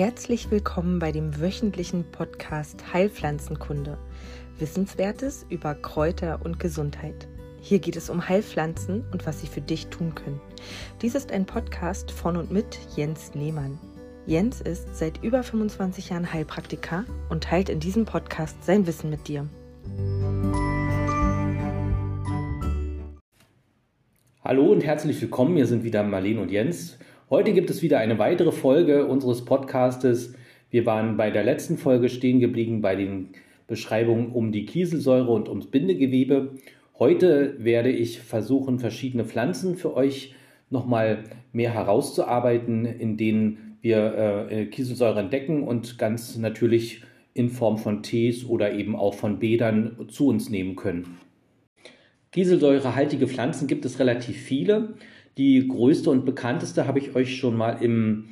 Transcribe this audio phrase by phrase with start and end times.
[0.00, 3.98] Herzlich willkommen bei dem wöchentlichen Podcast Heilpflanzenkunde.
[4.58, 7.28] Wissenswertes über Kräuter und Gesundheit.
[7.60, 10.40] Hier geht es um Heilpflanzen und was sie für dich tun können.
[11.02, 13.78] Dies ist ein Podcast von und mit Jens Lehmann.
[14.24, 19.28] Jens ist seit über 25 Jahren Heilpraktiker und teilt in diesem Podcast sein Wissen mit
[19.28, 19.50] dir.
[24.42, 25.56] Hallo und herzlich willkommen.
[25.56, 26.96] Hier sind wieder Marlene und Jens.
[27.30, 30.34] Heute gibt es wieder eine weitere Folge unseres Podcastes.
[30.68, 33.28] Wir waren bei der letzten Folge stehen geblieben bei den
[33.68, 36.56] Beschreibungen um die Kieselsäure und ums Bindegewebe.
[36.98, 40.34] Heute werde ich versuchen, verschiedene Pflanzen für euch
[40.70, 41.22] nochmal
[41.52, 48.44] mehr herauszuarbeiten, in denen wir äh, Kieselsäure entdecken und ganz natürlich in Form von Tees
[48.44, 51.16] oder eben auch von Bädern zu uns nehmen können.
[52.32, 54.94] Kieselsäurehaltige Pflanzen gibt es relativ viele.
[55.40, 58.26] Die größte und bekannteste habe ich euch schon mal im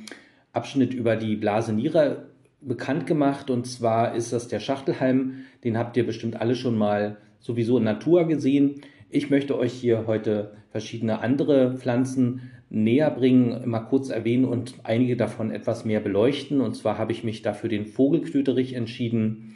[0.53, 2.27] Abschnitt über die Blaseniere
[2.61, 3.49] bekannt gemacht.
[3.49, 5.37] Und zwar ist das der Schachtelhalm.
[5.63, 8.81] Den habt ihr bestimmt alle schon mal sowieso in Natur gesehen.
[9.09, 15.17] Ich möchte euch hier heute verschiedene andere Pflanzen näher bringen, mal kurz erwähnen und einige
[15.17, 16.61] davon etwas mehr beleuchten.
[16.61, 19.55] Und zwar habe ich mich dafür den Vogelknöterich entschieden,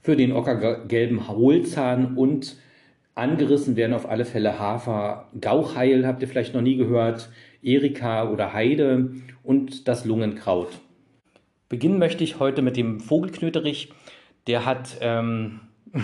[0.00, 2.56] für den ockergelben Hohlzahn und
[3.16, 7.30] Angerissen werden auf alle Fälle Hafer, Gauchheil habt ihr vielleicht noch nie gehört,
[7.62, 9.10] Erika oder Heide
[9.42, 10.68] und das Lungenkraut.
[11.70, 13.90] Beginnen möchte ich heute mit dem Vogelknöterich.
[14.46, 15.60] Der hat ähm,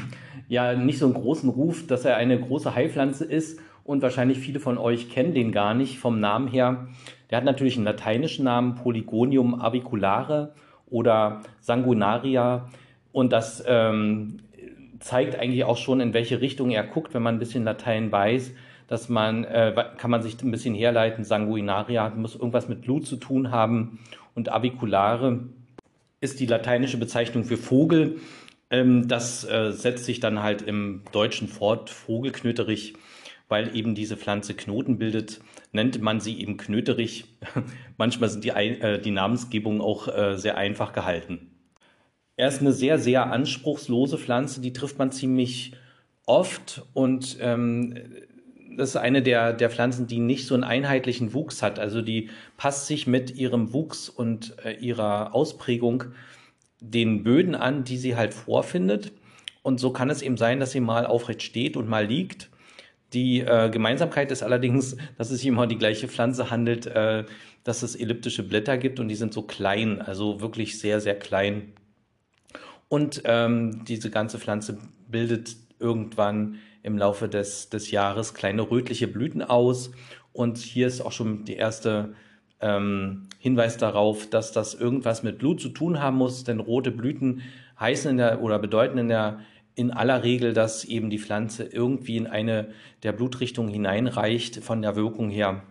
[0.48, 4.58] ja nicht so einen großen Ruf, dass er eine große Heilpflanze ist und wahrscheinlich viele
[4.58, 6.88] von euch kennen den gar nicht vom Namen her.
[7.30, 10.54] Der hat natürlich einen lateinischen Namen Polygonium aviculare
[10.88, 12.70] oder Sanguinaria
[13.12, 14.38] und das ähm,
[15.02, 18.52] zeigt eigentlich auch schon, in welche Richtung er guckt, wenn man ein bisschen Latein weiß,
[18.86, 23.16] dass man, äh, kann man sich ein bisschen herleiten, Sanguinaria muss irgendwas mit Blut zu
[23.16, 24.00] tun haben
[24.34, 25.40] und Aviculare
[26.20, 28.20] ist die lateinische Bezeichnung für Vogel.
[28.70, 32.94] Ähm, das äh, setzt sich dann halt im Deutschen fort, Vogelknöterich,
[33.48, 35.40] weil eben diese Pflanze Knoten bildet,
[35.72, 37.24] nennt man sie eben Knöterich.
[37.96, 41.51] Manchmal sind die, äh, die Namensgebungen auch äh, sehr einfach gehalten.
[42.36, 45.72] Er ist eine sehr, sehr anspruchslose Pflanze, die trifft man ziemlich
[46.26, 47.94] oft und ähm,
[48.76, 51.78] das ist eine der, der Pflanzen, die nicht so einen einheitlichen Wuchs hat.
[51.78, 56.04] Also die passt sich mit ihrem Wuchs und äh, ihrer Ausprägung
[56.80, 59.12] den Böden an, die sie halt vorfindet.
[59.62, 62.50] Und so kann es eben sein, dass sie mal aufrecht steht und mal liegt.
[63.12, 67.24] Die äh, Gemeinsamkeit ist allerdings, dass es sich immer die gleiche Pflanze handelt, äh,
[67.64, 71.74] dass es elliptische Blätter gibt und die sind so klein, also wirklich sehr, sehr klein.
[72.92, 74.76] Und ähm, diese ganze Pflanze
[75.08, 79.92] bildet irgendwann im Laufe des, des Jahres kleine rötliche Blüten aus.
[80.34, 82.12] Und hier ist auch schon der erste
[82.60, 87.40] ähm, Hinweis darauf, dass das irgendwas mit Blut zu tun haben muss, denn rote Blüten
[87.80, 89.40] heißen in der oder bedeuten in der
[89.74, 92.72] in aller Regel, dass eben die Pflanze irgendwie in eine
[93.04, 95.62] der Blutrichtungen hineinreicht von der Wirkung her.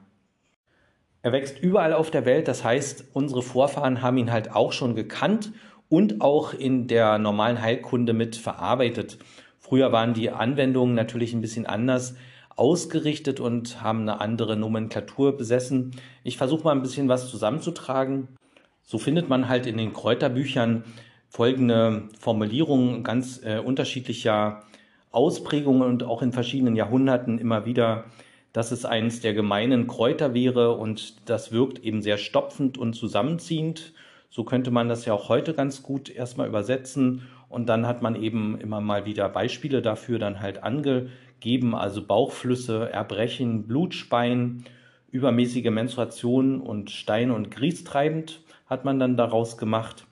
[1.22, 4.96] Er wächst überall auf der Welt, das heißt, unsere Vorfahren haben ihn halt auch schon
[4.96, 5.52] gekannt
[5.92, 9.18] und auch in der normalen Heilkunde mit verarbeitet.
[9.60, 12.16] Früher waren die Anwendungen natürlich ein bisschen anders
[12.56, 15.92] ausgerichtet und haben eine andere Nomenklatur besessen.
[16.24, 18.30] Ich versuche mal ein bisschen was zusammenzutragen.
[18.84, 20.86] So findet man halt in den Kräuterbüchern
[21.28, 24.64] folgende Formulierungen ganz äh, unterschiedlicher
[25.12, 28.06] Ausprägungen und auch in verschiedenen Jahrhunderten immer wieder,
[28.54, 33.94] dass es eines der gemeinen Kräuter wäre und das wirkt eben sehr stopfend und zusammenziehend
[34.32, 37.28] so könnte man das ja auch heute ganz gut erstmal übersetzen.
[37.50, 42.90] Und dann hat man eben immer mal wieder Beispiele dafür dann halt angegeben, also Bauchflüsse,
[42.90, 44.64] Erbrechen, Blutspein,
[45.12, 50.08] übermäßige Menstruation und Stein- und Griestreibend hat man dann daraus gemacht.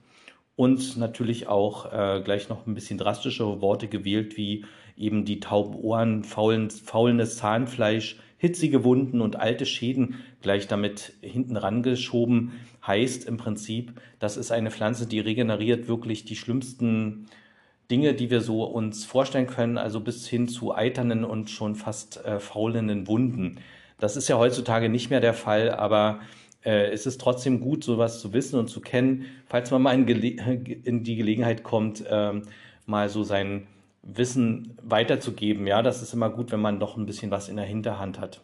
[0.57, 4.65] Und natürlich auch äh, gleich noch ein bisschen drastischere Worte gewählt, wie
[4.97, 11.57] eben die tauben Ohren, faulen, faulendes Zahnfleisch, hitzige Wunden und alte Schäden gleich damit hinten
[11.57, 12.53] rangeschoben,
[12.87, 17.27] heißt im Prinzip, das ist eine Pflanze, die regeneriert wirklich die schlimmsten
[17.91, 22.23] Dinge, die wir so uns vorstellen können, also bis hin zu eiternen und schon fast
[22.25, 23.57] äh, faulenden Wunden.
[23.99, 26.21] Das ist ja heutzutage nicht mehr der Fall, aber
[26.63, 30.07] äh, es ist trotzdem gut, sowas zu wissen und zu kennen, falls man mal in,
[30.83, 32.33] in die Gelegenheit kommt, äh,
[32.85, 33.67] mal so sein
[34.17, 35.67] Wissen weiterzugeben.
[35.67, 38.41] Ja, das ist immer gut, wenn man doch ein bisschen was in der Hinterhand hat.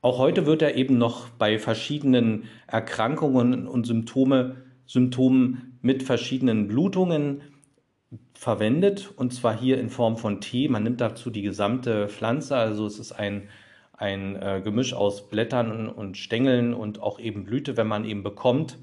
[0.00, 7.40] Auch heute wird er eben noch bei verschiedenen Erkrankungen und Symptome, Symptomen mit verschiedenen Blutungen
[8.34, 10.68] verwendet und zwar hier in Form von Tee.
[10.68, 13.48] Man nimmt dazu die gesamte Pflanze, also es ist ein,
[13.94, 18.76] ein äh, Gemisch aus Blättern und Stängeln und auch eben Blüte, wenn man eben bekommt.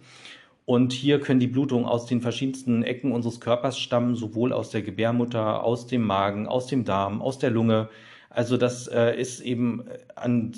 [0.72, 4.82] Und hier können die Blutungen aus den verschiedensten Ecken unseres Körpers stammen, sowohl aus der
[4.82, 7.90] Gebärmutter, aus dem Magen, aus dem Darm, aus der Lunge.
[8.30, 9.84] Also das äh, ist eben
[10.16, 10.54] an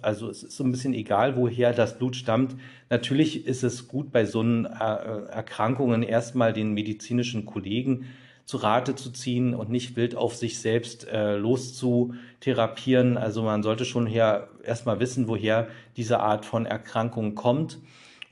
[0.00, 2.56] also es ist so ein bisschen egal, woher das Blut stammt.
[2.88, 8.06] Natürlich ist es gut bei so äh, Erkrankungen erstmal den medizinischen Kollegen
[8.46, 13.18] zu Rate zu ziehen und nicht wild auf sich selbst äh, loszutherapieren.
[13.18, 15.68] Also man sollte schon her erstmal wissen, woher
[15.98, 17.76] diese Art von Erkrankung kommt.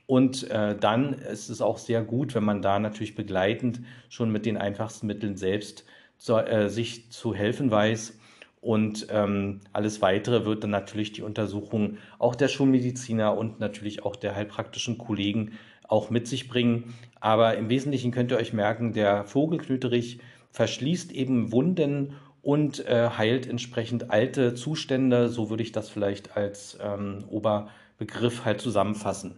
[0.07, 4.45] Und äh, dann ist es auch sehr gut, wenn man da natürlich begleitend schon mit
[4.45, 5.83] den einfachsten Mitteln selbst
[6.17, 8.17] zu, äh, sich zu helfen weiß.
[8.61, 14.15] Und ähm, alles Weitere wird dann natürlich die Untersuchung auch der Schulmediziner und natürlich auch
[14.15, 15.51] der heilpraktischen Kollegen
[15.87, 16.93] auch mit sich bringen.
[17.19, 20.19] Aber im Wesentlichen könnt ihr euch merken, der Vogelknöterich
[20.51, 25.27] verschließt eben Wunden und äh, heilt entsprechend alte Zustände.
[25.27, 29.35] So würde ich das vielleicht als ähm, Oberbegriff halt zusammenfassen.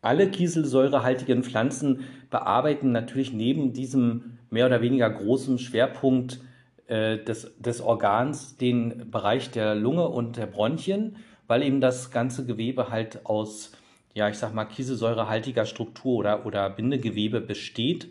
[0.00, 6.40] Alle kieselsäurehaltigen Pflanzen bearbeiten natürlich neben diesem mehr oder weniger großen Schwerpunkt
[6.86, 11.16] äh, des, des Organs den Bereich der Lunge und der Bronchien,
[11.46, 13.72] weil eben das ganze Gewebe halt aus
[14.18, 18.08] ja, ich sag mal, kieselsäurehaltiger Struktur oder, oder Bindegewebe besteht.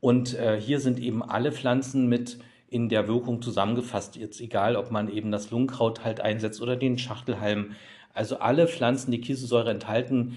[0.00, 2.38] Und äh, hier sind eben alle Pflanzen mit
[2.68, 4.14] in der Wirkung zusammengefasst.
[4.16, 7.72] Jetzt egal, ob man eben das Lungenkraut halt einsetzt oder den Schachtelhalm.
[8.14, 10.36] Also alle Pflanzen, die Kieselsäure enthalten,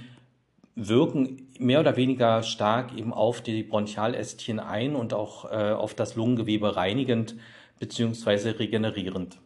[0.76, 6.16] wirken mehr oder weniger stark eben auf die Bronchialästchen ein und auch äh, auf das
[6.16, 7.36] Lungengewebe reinigend
[7.80, 8.52] bzw.
[8.52, 9.38] regenerierend.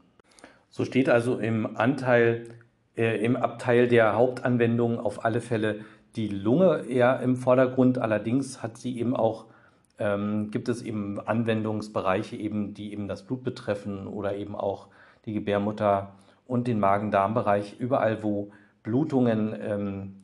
[0.69, 2.47] So steht also im Anteil
[2.97, 5.85] äh, im Abteil der Hauptanwendung auf alle Fälle
[6.15, 7.99] die Lunge eher im Vordergrund.
[7.99, 9.45] Allerdings hat sie eben auch,
[9.99, 14.87] ähm, gibt es eben Anwendungsbereiche eben, die eben das Blut betreffen oder eben auch
[15.25, 16.13] die Gebärmutter
[16.47, 17.75] und den Magen-Darm-Bereich.
[17.79, 18.51] Überall, wo
[18.81, 20.15] Blutungen ähm,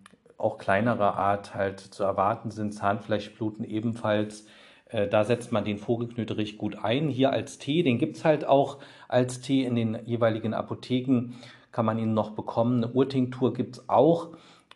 [0.44, 4.46] auch kleinerer Art halt zu erwarten sind, Zahnfleischbluten ebenfalls.
[4.90, 7.10] Äh, da setzt man den Vogelknöterich gut ein.
[7.10, 11.34] Hier als Tee, den gibt es halt auch als Tee in den jeweiligen Apotheken
[11.74, 12.84] kann man ihn noch bekommen.
[12.84, 14.30] Eine Urtinktur gibt es auch.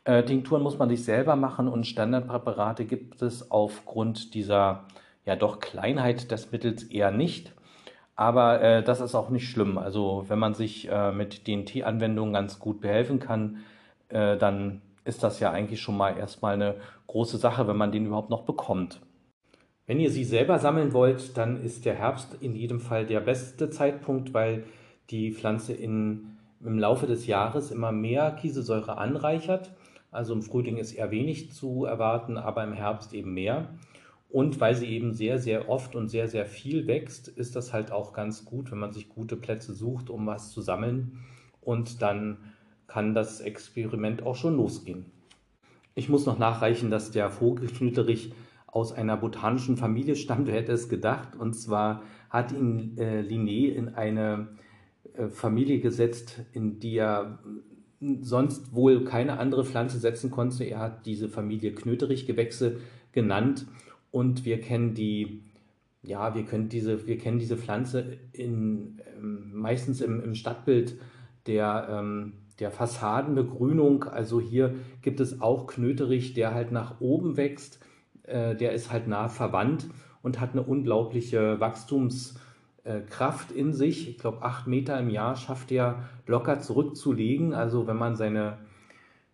[0.03, 4.85] Äh, Tinkturen muss man sich selber machen und Standardpräparate gibt es aufgrund dieser
[5.25, 7.53] ja doch Kleinheit des Mittels eher nicht.
[8.15, 9.77] Aber äh, das ist auch nicht schlimm.
[9.77, 13.57] Also wenn man sich äh, mit den Teeanwendungen ganz gut behelfen kann,
[14.09, 16.75] äh, dann ist das ja eigentlich schon mal erstmal eine
[17.07, 19.01] große Sache, wenn man den überhaupt noch bekommt.
[19.85, 23.69] Wenn ihr sie selber sammeln wollt, dann ist der Herbst in jedem Fall der beste
[23.69, 24.65] Zeitpunkt, weil
[25.09, 29.71] die Pflanze in im Laufe des Jahres immer mehr Kieselsäure anreichert.
[30.11, 33.69] Also im Frühling ist eher wenig zu erwarten, aber im Herbst eben mehr.
[34.29, 37.91] Und weil sie eben sehr, sehr oft und sehr, sehr viel wächst, ist das halt
[37.91, 41.19] auch ganz gut, wenn man sich gute Plätze sucht, um was zu sammeln.
[41.61, 42.37] Und dann
[42.87, 45.05] kann das Experiment auch schon losgehen.
[45.95, 48.33] Ich muss noch nachreichen, dass der Vogelknüterich
[48.67, 50.47] aus einer botanischen Familie stammt.
[50.47, 51.35] Wer hätte es gedacht?
[51.35, 54.49] Und zwar hat ihn äh, Linné in eine
[55.13, 57.39] äh, Familie gesetzt, in die er
[58.21, 60.63] sonst wohl keine andere Pflanze setzen konnte.
[60.63, 62.77] Er hat diese Familie Knöterichgewächse
[63.11, 63.65] genannt
[64.11, 65.41] und wir kennen die,
[66.03, 70.99] ja, wir können diese, wir kennen diese Pflanze in, ähm, meistens im, im Stadtbild
[71.47, 74.05] der, ähm, der Fassadenbegrünung.
[74.05, 77.79] Also hier gibt es auch Knöterich, der halt nach oben wächst.
[78.23, 79.87] Äh, der ist halt nah verwandt
[80.21, 82.35] und hat eine unglaubliche Wachstums-
[82.87, 84.09] äh, Kraft in sich.
[84.09, 87.53] Ich glaube, acht Meter im Jahr schafft er locker zurückzulegen.
[87.53, 88.59] Also wenn man seine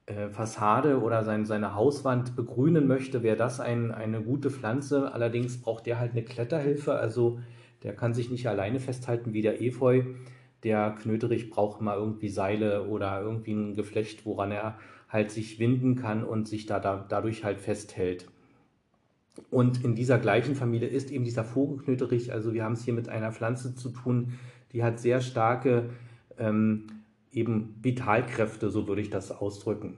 [0.07, 5.13] äh, Fassade oder sein, seine Hauswand begrünen möchte, wäre das ein, eine gute Pflanze.
[5.13, 6.95] Allerdings braucht der halt eine Kletterhilfe.
[6.95, 7.39] Also
[7.83, 10.01] der kann sich nicht alleine festhalten wie der Efeu.
[10.63, 14.77] Der Knöterich braucht mal irgendwie Seile oder irgendwie ein Geflecht, woran er
[15.09, 18.27] halt sich winden kann und sich da, da dadurch halt festhält.
[19.49, 23.09] Und in dieser gleichen Familie ist eben dieser Vogelknöterich, also wir haben es hier mit
[23.09, 24.33] einer Pflanze zu tun,
[24.71, 25.89] die hat sehr starke
[26.37, 26.87] ähm,
[27.31, 29.97] eben Vitalkräfte, so würde ich das ausdrücken.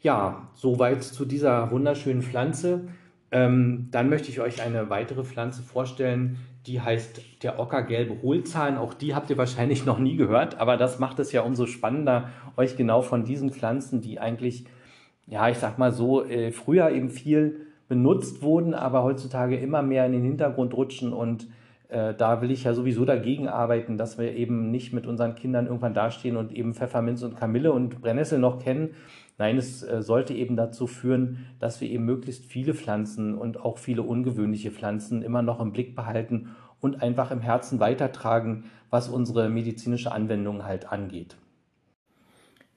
[0.00, 2.88] Ja, soweit zu dieser wunderschönen Pflanze.
[3.30, 8.78] Ähm, dann möchte ich euch eine weitere Pflanze vorstellen, die heißt der ockergelbe Hohlzahn.
[8.78, 12.30] Auch die habt ihr wahrscheinlich noch nie gehört, aber das macht es ja umso spannender,
[12.56, 14.64] euch genau von diesen Pflanzen, die eigentlich,
[15.26, 20.06] ja, ich sag mal so, äh, früher eben viel benutzt wurden, aber heutzutage immer mehr
[20.06, 21.12] in den Hintergrund rutschen.
[21.12, 21.46] Und
[21.88, 25.94] da will ich ja sowieso dagegen arbeiten, dass wir eben nicht mit unseren Kindern irgendwann
[25.94, 28.94] dastehen und eben Pfefferminz und Kamille und Brennnessel noch kennen.
[29.36, 33.78] Nein, es äh, sollte eben dazu führen, dass wir eben möglichst viele Pflanzen und auch
[33.78, 39.48] viele ungewöhnliche Pflanzen immer noch im Blick behalten und einfach im Herzen weitertragen, was unsere
[39.48, 41.36] medizinische Anwendung halt angeht.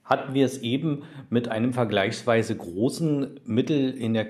[0.04, 4.24] hatten wir es eben mit einem vergleichsweise großen Mittel in der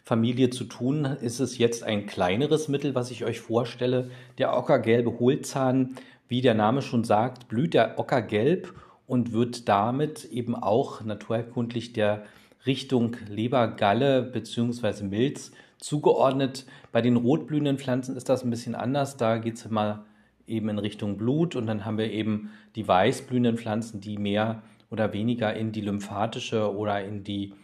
[0.00, 4.10] Kieselsäurefamilie zu tun, ist es jetzt ein kleineres Mittel, was ich euch vorstelle.
[4.38, 5.96] Der ockergelbe Hohlzahn,
[6.28, 8.74] wie der Name schon sagt, blüht der ockergelb
[9.06, 12.24] und wird damit eben auch naturerkundlich der
[12.66, 15.04] Richtung Lebergalle bzw.
[15.04, 16.66] Milz zugeordnet.
[16.92, 19.16] Bei den rotblühenden Pflanzen ist das ein bisschen anders.
[19.16, 20.04] Da geht es mal
[20.46, 25.12] eben in Richtung Blut und dann haben wir eben die weißblühenden Pflanzen, die mehr oder
[25.12, 27.54] weniger in die lymphatische oder in die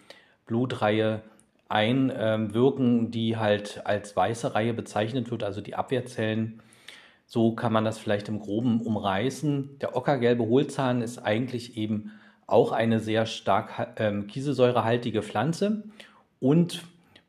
[0.47, 1.23] Blutreihe
[1.68, 6.62] einwirken, die halt als weiße Reihe bezeichnet wird, also die Abwehrzellen.
[7.26, 9.78] So kann man das vielleicht im groben umreißen.
[9.80, 12.12] Der ockergelbe Hohlzahn ist eigentlich eben
[12.46, 15.82] auch eine sehr stark ähm, kieselsäurehaltige Pflanze
[16.38, 16.85] und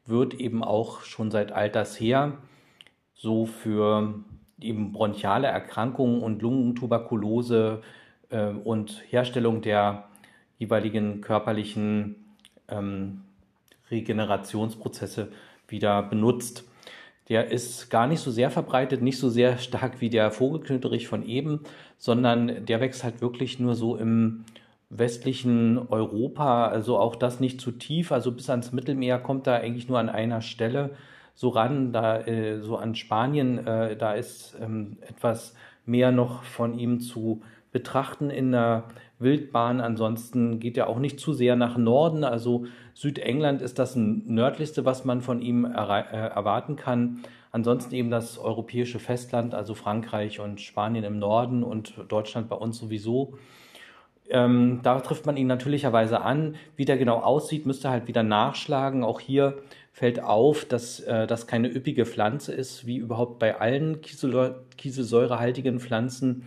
[0.05, 2.37] wird eben auch schon seit alters her
[3.15, 4.23] so für
[4.61, 7.81] eben bronchiale Erkrankungen und Lungentuberkulose
[8.29, 10.07] äh, und Herstellung der
[10.59, 12.15] jeweiligen körperlichen
[12.67, 13.23] ähm,
[13.91, 15.31] Regenerationsprozesse
[15.67, 16.63] wieder benutzt.
[17.29, 21.25] Der ist gar nicht so sehr verbreitet, nicht so sehr stark wie der Vogelknöterich von
[21.25, 21.61] eben,
[21.97, 24.45] sondern der wächst halt wirklich nur so im
[24.89, 29.89] westlichen Europa, also auch das nicht zu tief, also bis ans Mittelmeer kommt da eigentlich
[29.89, 30.91] nur an einer Stelle
[31.35, 35.53] so ran, da äh, so an Spanien, äh, da ist ähm, etwas
[35.85, 37.41] mehr noch von ihm zu
[37.71, 38.85] betrachten in der
[39.19, 39.81] Wildbahn.
[39.81, 42.23] Ansonsten geht er auch nicht zu sehr nach Norden.
[42.23, 47.19] Also Südengland ist das nördlichste, was man von ihm äh, erwarten kann.
[47.51, 52.77] Ansonsten eben das europäische Festland, also Frankreich und Spanien im Norden und Deutschland bei uns
[52.77, 53.33] sowieso.
[54.29, 56.55] Ähm, da trifft man ihn natürlicherweise an.
[56.75, 59.03] Wie der genau aussieht, müsste halt wieder nachschlagen.
[59.03, 59.57] Auch hier
[59.93, 66.43] fällt auf, dass äh, das keine üppige Pflanze ist, wie überhaupt bei allen kieselsäurehaltigen Pflanzen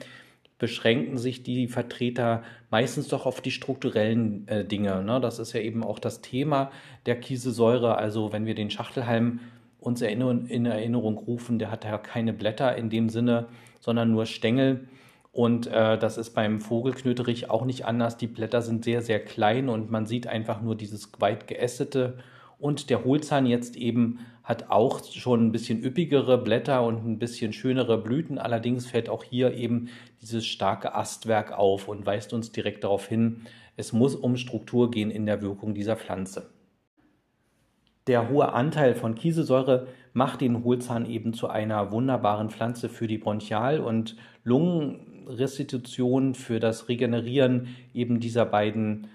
[0.60, 5.02] beschränken sich die Vertreter meistens doch auf die strukturellen äh, Dinge.
[5.02, 5.20] Ne?
[5.20, 6.70] Das ist ja eben auch das Thema
[7.06, 7.96] der Kieselsäure.
[7.96, 9.40] Also wenn wir den Schachtelhalm
[9.80, 13.46] uns in Erinnerung rufen, der hat ja keine Blätter in dem Sinne,
[13.80, 14.86] sondern nur Stängel.
[15.32, 18.18] Und äh, das ist beim Vogelknöterich auch nicht anders.
[18.18, 22.18] Die Blätter sind sehr, sehr klein und man sieht einfach nur dieses weit geästete
[22.58, 24.18] und der Hohlzahn jetzt eben
[24.50, 28.36] hat auch schon ein bisschen üppigere Blätter und ein bisschen schönere Blüten.
[28.36, 29.90] Allerdings fällt auch hier eben
[30.20, 33.42] dieses starke Astwerk auf und weist uns direkt darauf hin,
[33.76, 36.50] es muss um Struktur gehen in der Wirkung dieser Pflanze.
[38.08, 43.18] Der hohe Anteil von Kieselsäure macht den Hohlzahn eben zu einer wunderbaren Pflanze für die
[43.18, 49.06] Bronchial- und Lungenrestitution, für das Regenerieren eben dieser beiden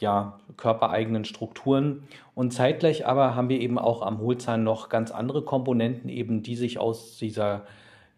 [0.00, 2.04] ja, körpereigenen Strukturen.
[2.34, 6.56] Und zeitgleich aber haben wir eben auch am Hohlzahn noch ganz andere Komponenten, eben die
[6.56, 7.64] sich aus dieser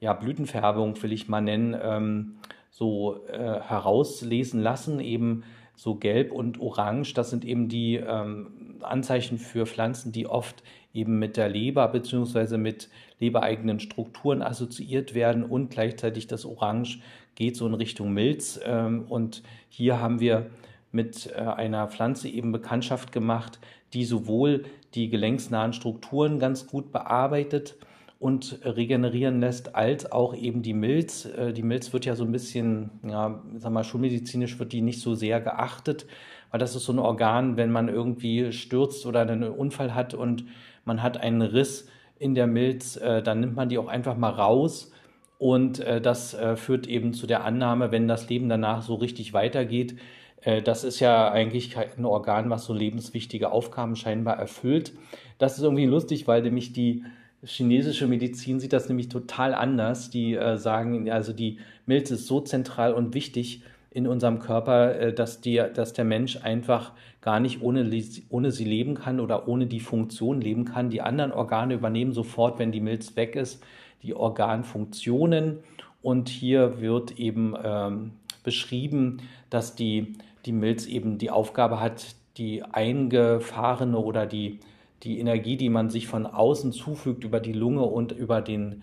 [0.01, 2.37] ja, Blütenfärbung, will ich mal nennen, ähm,
[2.71, 5.01] so äh, herauslesen lassen.
[5.01, 5.45] Eben
[5.81, 11.19] so gelb und orange, das sind eben die ähm, Anzeichen für Pflanzen, die oft eben
[11.19, 12.59] mit der Leber bzw.
[12.59, 17.01] mit lebereigenen Strukturen assoziiert werden und gleichzeitig das Orange
[17.35, 18.61] geht so in Richtung Milz.
[18.63, 20.51] Ähm, und hier haben wir
[20.93, 23.59] mit äh, einer Pflanze eben Bekanntschaft gemacht,
[23.93, 27.77] die sowohl die gelenksnahen Strukturen ganz gut bearbeitet
[28.19, 31.27] und regenerieren lässt, als auch eben die Milz.
[31.27, 35.01] Äh, die Milz wird ja so ein bisschen, ja, sag mal, schulmedizinisch wird die nicht
[35.01, 36.07] so sehr geachtet,
[36.51, 40.45] weil das ist so ein Organ, wenn man irgendwie stürzt oder einen Unfall hat und
[40.85, 44.31] man hat einen Riss in der Milz, äh, dann nimmt man die auch einfach mal
[44.31, 44.93] raus.
[45.39, 49.97] Und das führt eben zu der Annahme, wenn das Leben danach so richtig weitergeht, äh,
[50.43, 54.93] das ist ja eigentlich ein Organ, was so lebenswichtige Aufgaben scheinbar erfüllt.
[55.39, 57.05] Das ist irgendwie lustig, weil nämlich die
[57.43, 60.11] chinesische Medizin sieht das nämlich total anders.
[60.11, 65.13] Die äh, sagen, also die Milz ist so zentral und wichtig in unserem Körper, äh,
[65.13, 67.91] dass, die, dass der Mensch einfach gar nicht ohne,
[68.29, 70.91] ohne sie leben kann oder ohne die Funktion leben kann.
[70.91, 73.63] Die anderen Organe übernehmen sofort, wenn die Milz weg ist,
[74.03, 75.59] die Organfunktionen.
[76.03, 79.19] Und hier wird eben ähm, beschrieben,
[79.51, 80.15] dass die
[80.47, 84.61] die Milz eben die Aufgabe hat, die eingefahrene oder die,
[85.03, 88.83] die Energie, die man sich von außen zufügt über die Lunge und über den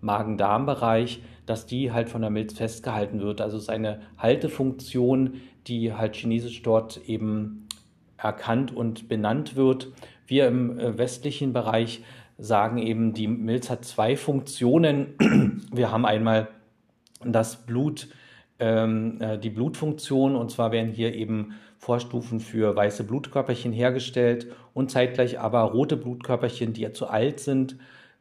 [0.00, 3.40] Magen-Darm-Bereich, dass die halt von der Milz festgehalten wird.
[3.40, 7.66] Also es ist eine Haltefunktion, die halt chinesisch dort eben
[8.16, 9.88] erkannt und benannt wird.
[10.26, 12.02] Wir im äh, westlichen Bereich
[12.38, 15.14] sagen eben, die Milz hat zwei Funktionen.
[15.72, 16.48] Wir haben einmal
[17.24, 18.08] das Blut,
[18.58, 20.36] ähm, äh, die Blutfunktion.
[20.36, 26.72] Und zwar werden hier eben Vorstufen für weiße Blutkörperchen hergestellt und zeitgleich aber rote Blutkörperchen,
[26.72, 27.76] die ja zu alt sind,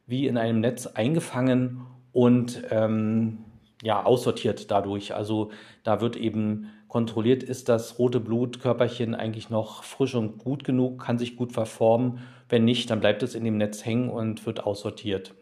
[0.08, 3.40] wie in einem Netz eingefangen und ähm,
[3.82, 5.16] ja, aussortiert dadurch.
[5.16, 5.52] Also
[5.84, 11.18] da wird eben kontrolliert, ist das rote Blutkörperchen eigentlich noch frisch und gut genug, kann
[11.18, 12.20] sich gut verformen.
[12.48, 15.34] Wenn nicht, dann bleibt es in dem Netz hängen und wird aussortiert.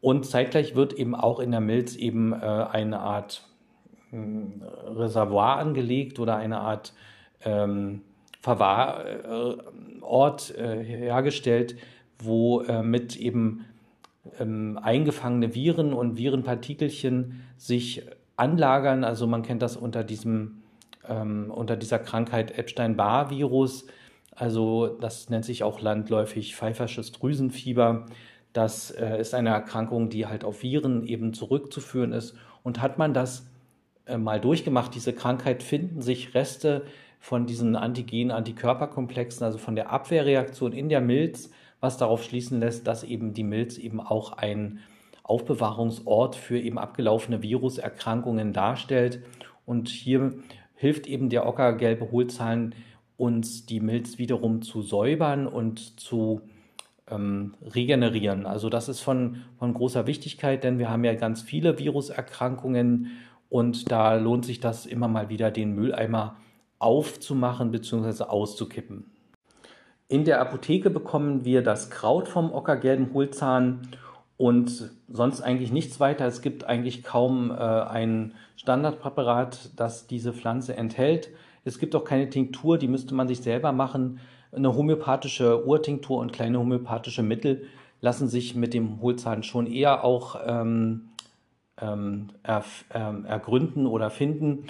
[0.00, 3.44] Und zeitgleich wird eben auch in der Milz eben äh, eine Art
[4.12, 6.92] Reservoir angelegt oder eine Art
[7.44, 8.02] ähm,
[8.40, 9.74] Verwahrort
[10.56, 11.76] äh, hergestellt,
[12.18, 13.64] wo äh, mit eben
[14.38, 18.02] ähm, eingefangene Viren und Virenpartikelchen sich
[18.36, 19.04] anlagern.
[19.04, 20.62] Also man kennt das unter diesem
[21.08, 23.86] ähm, unter dieser Krankheit Epstein-Barr-Virus.
[24.34, 28.06] Also das nennt sich auch landläufig pfeifersches Drüsenfieber.
[28.52, 32.36] Das äh, ist eine Erkrankung, die halt auf Viren eben zurückzuführen ist.
[32.62, 33.50] Und hat man das
[34.16, 36.84] mal durchgemacht, diese Krankheit, finden sich Reste
[37.20, 43.04] von diesen Antigen-Antikörperkomplexen, also von der Abwehrreaktion in der Milz, was darauf schließen lässt, dass
[43.04, 44.80] eben die Milz eben auch ein
[45.22, 49.22] Aufbewahrungsort für eben abgelaufene Viruserkrankungen darstellt.
[49.66, 50.34] Und hier
[50.74, 52.74] hilft eben der ockergelbe Hohlzahn
[53.16, 56.40] uns die Milz wiederum zu säubern und zu
[57.08, 58.46] ähm, regenerieren.
[58.46, 63.12] Also das ist von, von großer Wichtigkeit, denn wir haben ja ganz viele Viruserkrankungen
[63.52, 66.36] und da lohnt sich das immer mal wieder, den Mülleimer
[66.78, 68.24] aufzumachen bzw.
[68.24, 69.12] auszukippen.
[70.08, 73.88] In der Apotheke bekommen wir das Kraut vom ockergelben Hohlzahn
[74.38, 76.26] und sonst eigentlich nichts weiter.
[76.26, 81.28] Es gibt eigentlich kaum äh, ein Standardpräparat, das diese Pflanze enthält.
[81.62, 84.18] Es gibt auch keine Tinktur, die müsste man sich selber machen.
[84.50, 87.66] Eine homöopathische Urtinktur und kleine homöopathische Mittel
[88.00, 91.11] lassen sich mit dem Hohlzahn schon eher auch ähm,
[91.80, 94.64] ähm, er, ähm, ergründen oder finden.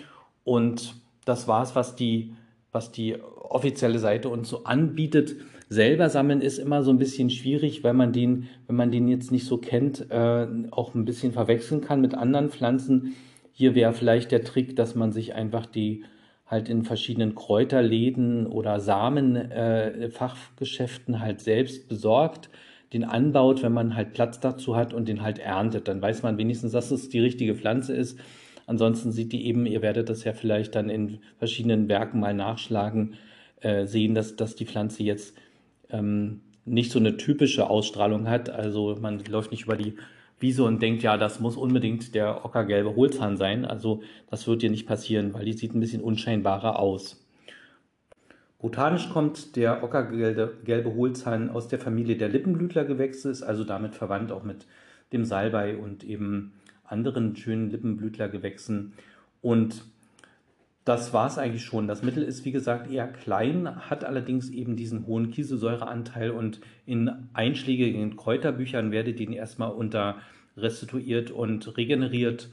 [0.44, 0.94] Und
[1.24, 2.34] das war es, was die,
[2.72, 5.36] was die offizielle Seite uns so anbietet
[5.72, 9.32] selber sammeln ist immer so ein bisschen schwierig, weil man den, wenn man den jetzt
[9.32, 13.14] nicht so kennt, äh, auch ein bisschen verwechseln kann mit anderen Pflanzen.
[13.52, 16.04] Hier wäre vielleicht der Trick, dass man sich einfach die
[16.46, 22.50] halt in verschiedenen Kräuterläden oder Samenfachgeschäften äh, halt selbst besorgt,
[22.92, 25.88] den anbaut, wenn man halt Platz dazu hat und den halt erntet.
[25.88, 28.18] Dann weiß man wenigstens, dass es die richtige Pflanze ist.
[28.66, 33.14] Ansonsten sieht die eben, ihr werdet das ja vielleicht dann in verschiedenen Werken mal nachschlagen,
[33.60, 35.36] äh, sehen, dass, dass die Pflanze jetzt
[35.90, 38.50] ähm, nicht so eine typische Ausstrahlung hat.
[38.50, 39.94] Also man läuft nicht über die
[40.38, 43.64] Wiese und denkt, ja, das muss unbedingt der ockergelbe Hohlzahn sein.
[43.64, 47.21] Also das wird dir nicht passieren, weil die sieht ein bisschen unscheinbarer aus.
[48.62, 54.44] Botanisch kommt der ockergelbe Hohlzahn aus der Familie der Lippenblütlergewächse, ist also damit verwandt auch
[54.44, 54.66] mit
[55.12, 56.52] dem Salbei und eben
[56.84, 58.92] anderen schönen Lippenblütlergewächsen.
[59.40, 59.84] Und
[60.84, 61.88] das war es eigentlich schon.
[61.88, 67.10] Das Mittel ist, wie gesagt, eher klein, hat allerdings eben diesen hohen Kieselsäureanteil und in
[67.32, 70.18] einschlägigen Kräuterbüchern werdet ihr ihn erstmal unter
[70.56, 72.48] restituiert und regeneriert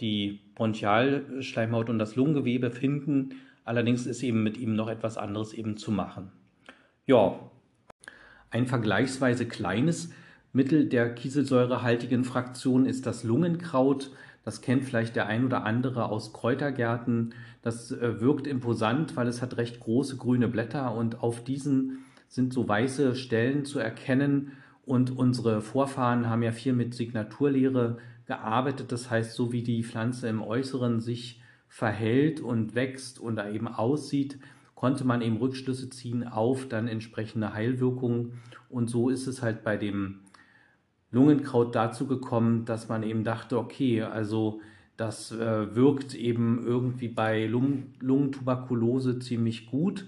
[0.00, 3.34] die Bronchialschleimhaut und das Lungengewebe finden.
[3.64, 6.30] Allerdings ist eben mit ihm noch etwas anderes eben zu machen.
[7.06, 7.38] Ja,
[8.50, 10.10] ein vergleichsweise kleines
[10.52, 14.12] Mittel der kieselsäurehaltigen Fraktion ist das Lungenkraut.
[14.44, 17.34] Das kennt vielleicht der ein oder andere aus Kräutergärten.
[17.62, 22.52] Das äh, wirkt imposant, weil es hat recht große grüne Blätter und auf diesen sind
[22.52, 24.52] so weiße Stellen zu erkennen.
[24.84, 27.96] Und unsere Vorfahren haben ja viel mit Signaturlehre
[28.26, 28.92] gearbeitet.
[28.92, 31.40] Das heißt, so wie die Pflanze im Äußeren sich
[31.74, 34.38] verhält und wächst und da eben aussieht,
[34.76, 38.34] konnte man eben Rückschlüsse ziehen auf dann entsprechende Heilwirkungen.
[38.68, 40.20] Und so ist es halt bei dem
[41.10, 44.60] Lungenkraut dazu gekommen, dass man eben dachte, okay, also
[44.96, 50.06] das äh, wirkt eben irgendwie bei Lungen Lungentuberkulose ziemlich gut.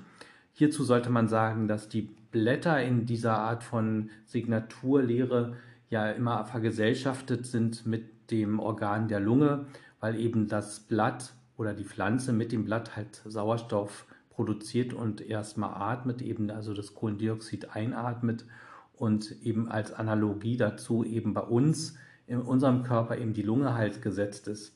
[0.52, 5.56] Hierzu sollte man sagen, dass die Blätter in dieser Art von Signaturlehre
[5.90, 9.66] ja immer vergesellschaftet sind mit dem Organ der Lunge,
[9.98, 15.74] weil eben das Blatt oder die Pflanze mit dem Blatt halt Sauerstoff produziert und erstmal
[15.74, 18.44] atmet, eben also das Kohlendioxid einatmet
[18.94, 24.02] und eben als Analogie dazu eben bei uns in unserem Körper eben die Lunge halt
[24.02, 24.74] gesetzt ist.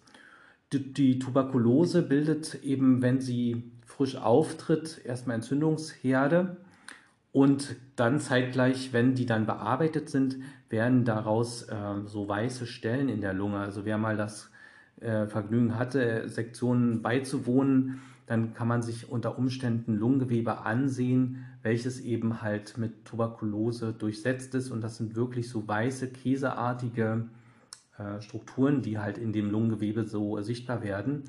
[0.72, 6.56] Die, die Tuberkulose bildet eben, wenn sie frisch auftritt, erstmal Entzündungsherde
[7.32, 10.36] und dann zeitgleich, wenn die dann bearbeitet sind,
[10.68, 13.58] werden daraus äh, so weiße Stellen in der Lunge.
[13.58, 14.50] Also wer mal das
[15.00, 22.42] äh, Vergnügen hatte, Sektionen beizuwohnen, dann kann man sich unter Umständen Lungengewebe ansehen, welches eben
[22.42, 24.70] halt mit Tuberkulose durchsetzt ist.
[24.70, 27.26] Und das sind wirklich so weiße, käseartige
[27.98, 31.24] äh, Strukturen, die halt in dem Lungengewebe so sichtbar werden.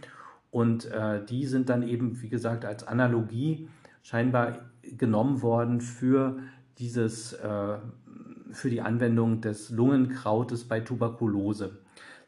[0.51, 3.67] Und äh, die sind dann eben, wie gesagt, als Analogie
[4.03, 6.37] scheinbar genommen worden für
[6.77, 7.77] dieses, äh,
[8.51, 11.80] für die Anwendung des Lungenkrautes bei Tuberkulose.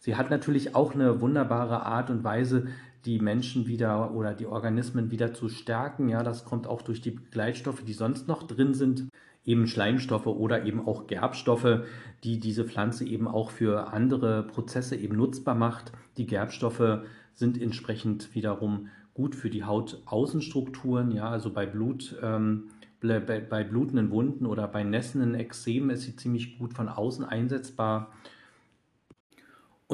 [0.04, 2.68] Sie hat natürlich auch eine wunderbare Art und Weise,
[3.06, 6.10] die Menschen wieder oder die Organismen wieder zu stärken.
[6.10, 9.08] Ja, das kommt auch durch die Begleitstoffe, die sonst noch drin sind,
[9.46, 11.86] eben Schleimstoffe oder eben auch Gerbstoffe,
[12.26, 15.94] die diese Pflanze eben auch für andere Prozesse eben nutzbar macht.
[16.18, 22.18] Die Gerbstoffe sind entsprechend wiederum gut für die Hautaußenstrukturen, ja, also bei Blut.
[22.22, 22.66] Ähm,
[23.00, 28.14] bei, blutenden Wunden oder bei nässenden Ekzemen ist sie ziemlich gut von außen einsetzbar.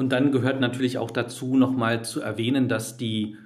[0.00, 3.36] Und dann gehört natürlich auch dazu, nochmal zu erwähnen, dass die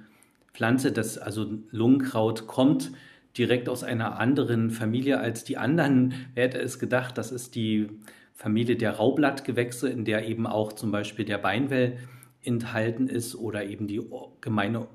[0.53, 2.93] Pflanze, das also Lungenkraut, kommt
[3.37, 6.13] direkt aus einer anderen Familie als die anderen.
[6.33, 7.89] Wer hätte es gedacht, das ist die
[8.33, 11.97] Familie der Raublattgewächse, in der eben auch zum Beispiel der Beinwell
[12.41, 14.01] enthalten ist oder eben die
[14.39, 14.87] gemeine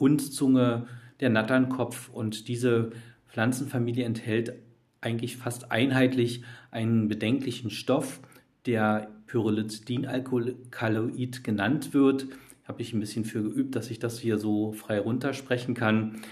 [0.00, 0.86] Hundzunge,
[1.20, 2.08] der Natternkopf.
[2.08, 2.92] Und diese
[3.28, 4.54] Pflanzenfamilie enthält
[5.02, 8.20] eigentlich fast einheitlich einen bedenklichen Stoff,
[8.66, 12.26] der Pyrrolidinalkaloid genannt wird.
[12.64, 16.22] Habe ich ein bisschen für geübt, dass ich das hier so frei runtersprechen kann.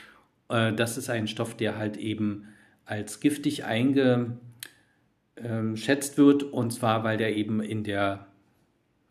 [0.49, 2.49] Äh, das ist ein Stoff, der halt eben
[2.85, 4.38] als giftig eingeschätzt
[6.18, 8.27] wird und zwar, weil der eben in der,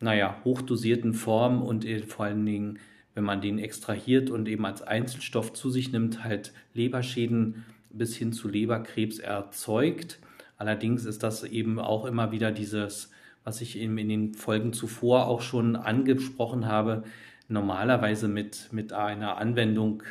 [0.00, 2.78] naja, hochdosierten Form und vor allen Dingen,
[3.14, 8.32] wenn man den extrahiert und eben als Einzelstoff zu sich nimmt, halt Leberschäden bis hin
[8.32, 10.18] zu Leberkrebs erzeugt.
[10.56, 13.11] Allerdings ist das eben auch immer wieder dieses,
[13.44, 17.04] was ich eben in den Folgen zuvor auch schon angesprochen habe,
[17.48, 20.02] normalerweise mit, mit einer Anwendung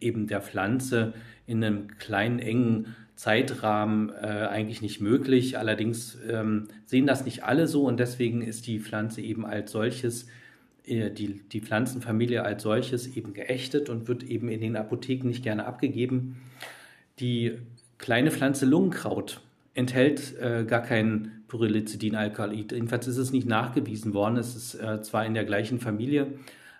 [0.00, 1.14] eben der Pflanze
[1.46, 5.58] in einem kleinen, engen Zeitrahmen äh, eigentlich nicht möglich.
[5.58, 10.26] Allerdings ähm, sehen das nicht alle so und deswegen ist die Pflanze eben als solches,
[10.84, 15.44] äh, die, die Pflanzenfamilie als solches eben geächtet und wird eben in den Apotheken nicht
[15.44, 16.36] gerne abgegeben.
[17.20, 17.58] Die
[17.98, 19.40] kleine Pflanze Lungenkraut
[19.74, 22.72] enthält äh, gar kein Pyrrolizidinalkaloid.
[22.72, 24.36] Jedenfalls ist es nicht nachgewiesen worden.
[24.36, 26.32] Es ist äh, zwar in der gleichen Familie,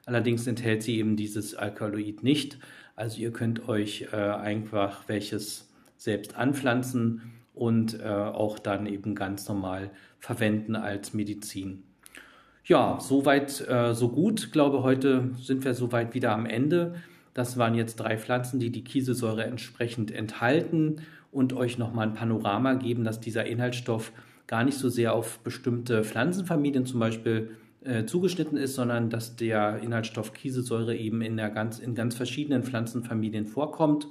[0.07, 2.59] allerdings enthält sie eben dieses Alkaloid nicht.
[2.97, 9.49] Also ihr könnt euch äh, einfach welches selbst anpflanzen und äh, auch dann eben ganz
[9.49, 11.83] normal verwenden als Medizin.
[12.65, 14.45] Ja, soweit, äh, so gut.
[14.45, 16.95] Ich glaube, heute sind wir soweit wieder am Ende.
[17.35, 21.03] Das waren jetzt drei Pflanzen, die die Kieselsäure entsprechend enthalten
[21.35, 24.13] und euch nochmal ein Panorama geben, dass dieser Inhaltsstoff
[24.47, 27.51] gar nicht so sehr auf bestimmte Pflanzenfamilien zum Beispiel
[27.83, 32.63] äh, zugeschnitten ist, sondern dass der Inhaltsstoff Kieselsäure eben in, der ganz, in ganz verschiedenen
[32.63, 34.09] Pflanzenfamilien vorkommt.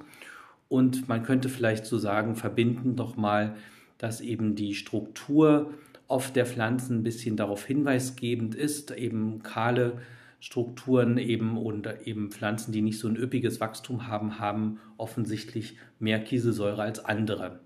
[0.68, 3.56] Und man könnte vielleicht so sagen, verbinden doch mal,
[3.98, 5.72] dass eben die Struktur
[6.08, 9.94] oft der Pflanzen ein bisschen darauf hinweisgebend ist, eben kahle
[10.44, 16.22] Strukturen eben und eben Pflanzen, die nicht so ein üppiges Wachstum haben, haben offensichtlich mehr
[16.22, 17.60] Kieselsäure als andere.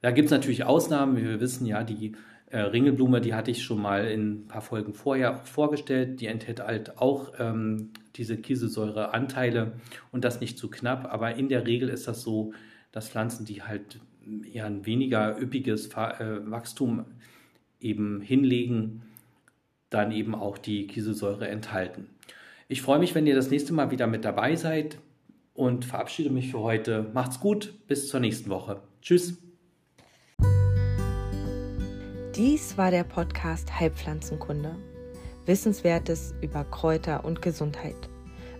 [0.00, 1.16] Da gibt es natürlich Ausnahmen.
[1.16, 4.60] Wie wir wissen, ja, die äh, Ringelblume, die hatte ich schon mal in ein paar
[4.60, 6.20] Folgen vorher vorgestellt.
[6.20, 9.74] Die enthält halt auch ähm, diese Kieselsäureanteile
[10.10, 11.06] und das nicht zu knapp.
[11.12, 12.52] Aber in der Regel ist das so,
[12.90, 14.00] dass Pflanzen, die halt
[14.52, 17.04] eher ein weniger üppiges äh, Wachstum
[17.78, 19.02] eben hinlegen,
[19.90, 22.08] dann eben auch die Kieselsäure enthalten.
[22.68, 24.98] Ich freue mich, wenn ihr das nächste Mal wieder mit dabei seid
[25.54, 27.10] und verabschiede mich für heute.
[27.12, 28.80] Macht's gut, bis zur nächsten Woche.
[29.02, 29.36] Tschüss.
[32.36, 34.76] Dies war der Podcast Heilpflanzenkunde.
[35.46, 37.96] Wissenswertes über Kräuter und Gesundheit.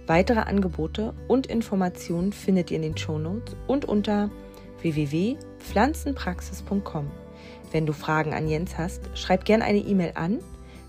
[0.06, 4.28] Weitere Angebote und Informationen findet ihr in den Shownotes und unter
[4.82, 7.10] www.pflanzenpraxis.com.
[7.70, 10.40] Wenn du Fragen an Jens hast, schreib gerne eine E-Mail an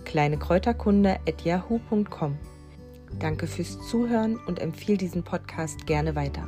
[0.06, 2.38] kleinekräuterkunde.yahoo.com.
[3.20, 6.48] Danke fürs Zuhören und empfehle diesen Podcast gerne weiter.